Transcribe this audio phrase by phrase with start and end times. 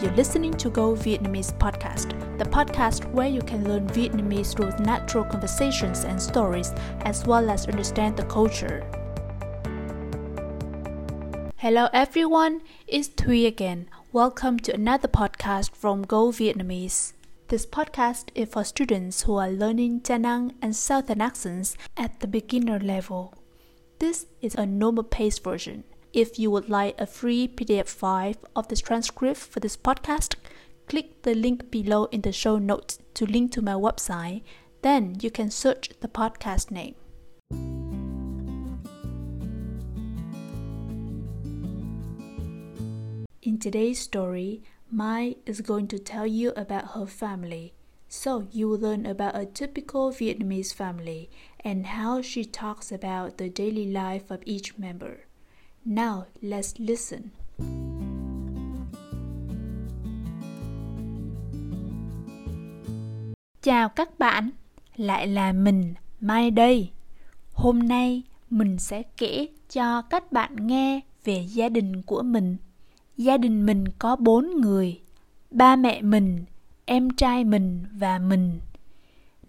[0.00, 5.24] You're listening to Go Vietnamese podcast, the podcast where you can learn Vietnamese through natural
[5.24, 8.80] conversations and stories, as well as understand the culture.
[11.56, 13.90] Hello everyone, it's Thuy again.
[14.10, 17.12] Welcome to another podcast from Go Vietnamese.
[17.48, 22.78] This podcast is for students who are learning Da and Southern accents at the beginner
[22.78, 23.34] level.
[23.98, 25.84] This is a normal pace version.
[26.12, 30.34] If you would like a free PDF file of the transcript for this podcast,
[30.88, 34.42] click the link below in the show notes to link to my website.
[34.82, 36.96] Then you can search the podcast name.
[43.42, 47.74] In today's story, Mai is going to tell you about her family.
[48.08, 51.30] So you will learn about a typical Vietnamese family
[51.60, 55.20] and how she talks about the daily life of each member.
[55.84, 57.20] Now let's listen.
[63.62, 64.50] Chào các bạn,
[64.96, 66.90] lại là mình Mai đây.
[67.52, 72.56] Hôm nay mình sẽ kể cho các bạn nghe về gia đình của mình.
[73.16, 75.00] Gia đình mình có bốn người,
[75.50, 76.44] ba mẹ mình,
[76.84, 78.60] em trai mình và mình.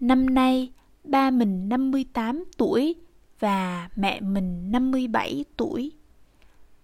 [0.00, 0.72] Năm nay,
[1.04, 2.94] ba mình 58 tuổi
[3.38, 5.92] và mẹ mình 57 tuổi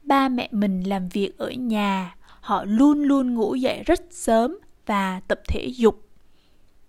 [0.09, 5.20] ba mẹ mình làm việc ở nhà, họ luôn luôn ngủ dậy rất sớm và
[5.28, 6.09] tập thể dục.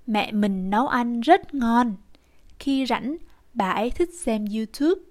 [0.08, 1.96] Mẹ mình nấu ăn rất ngon.
[2.60, 3.18] Khi rảnh,
[3.54, 5.02] bà ấy thích xem youtube.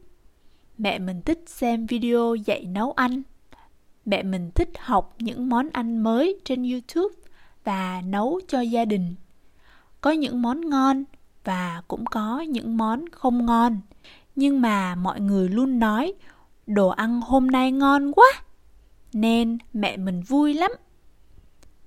[0.78, 3.22] Mẹ mình thích xem video dạy nấu ăn.
[4.04, 7.14] Mẹ mình thích học những món ăn mới trên youtube
[7.64, 9.14] và nấu cho gia đình.
[10.00, 11.04] Có những món ngon
[11.44, 13.80] và cũng có những món không ngon.
[14.36, 16.14] Nhưng mà mọi người luôn nói
[16.68, 18.26] đồ ăn hôm nay ngon quá,
[19.12, 20.70] nên mẹ mình vui lắm.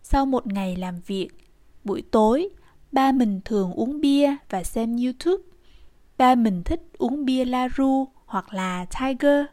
[0.04, 1.30] Sau một ngày làm việc,
[1.84, 2.50] buổi tối,
[2.92, 5.44] ba mình thường uống bia và xem youtube.
[6.18, 9.46] Ba mình thích uống bia laru hoặc là tiger.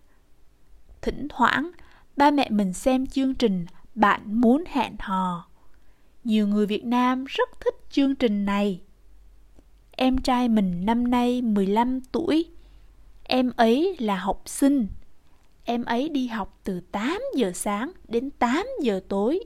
[1.02, 1.70] Thỉnh thoảng,
[2.16, 5.48] ba mẹ mình xem chương trình bạn muốn hẹn hò.
[6.24, 8.80] Nhiều người Việt Nam rất thích chương trình này.
[9.90, 12.50] Em trai mình năm nay 15 tuổi.
[13.24, 14.86] Em ấy là học sinh.
[15.70, 19.40] Em ấy đi học từ 8 giờ sáng đến 8 giờ tối.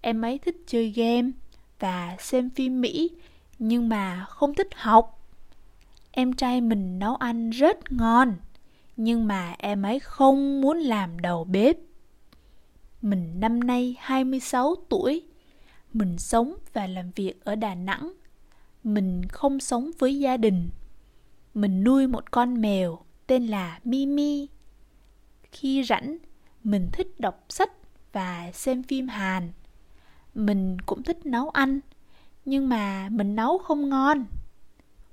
[0.00, 1.30] Em ấy thích chơi game
[1.78, 3.10] và xem phim Mỹ,
[3.58, 5.28] nhưng mà không thích học.
[6.10, 8.36] Em trai mình nấu ăn rất ngon,
[8.96, 11.76] nhưng mà em ấy không muốn làm đầu bếp.
[13.02, 15.22] Mình năm nay 26 tuổi.
[15.92, 18.12] Mình sống và làm việc ở Đà Nẵng.
[18.84, 20.70] Mình không sống với gia đình.
[21.54, 24.48] Mình nuôi một con mèo tên là Mimi
[25.52, 26.16] khi rảnh,
[26.64, 27.72] mình thích đọc sách
[28.12, 29.52] và xem phim hàn.
[30.34, 31.80] Mình cũng thích nấu ăn,
[32.44, 34.26] nhưng mà mình nấu không ngon.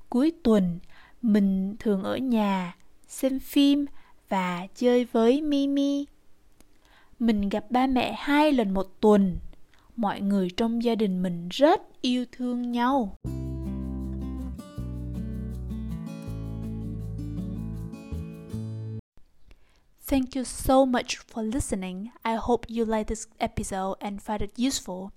[0.10, 0.80] Cuối tuần,
[1.22, 2.76] mình thường ở nhà
[3.08, 3.86] xem phim
[4.30, 6.06] và chơi với mimi.
[7.20, 9.38] Mình gặp ba mẹ hai lần một tuần.
[9.96, 13.18] Mọi người trong gia đình mình rất yêu thương nhau.
[20.06, 22.12] Thank you so much for listening.
[22.26, 25.14] I hope you like this episode and find it useful.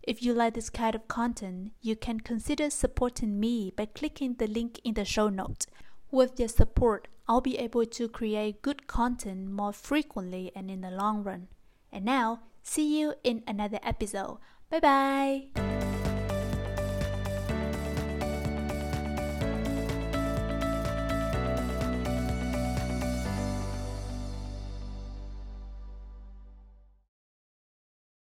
[0.00, 4.46] If you like this kind of content, you can consider supporting me by clicking the
[4.46, 5.66] link in the show notes.
[6.12, 10.90] With your support, I'll be able to create good content more frequently and in the
[10.90, 11.48] long run.
[11.92, 14.38] And now, see you in another episode.
[14.70, 15.87] Bye bye!